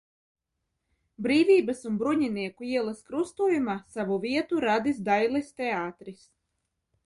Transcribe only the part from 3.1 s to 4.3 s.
krustojumā savu